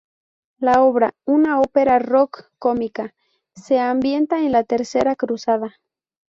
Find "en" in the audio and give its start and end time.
4.39-4.51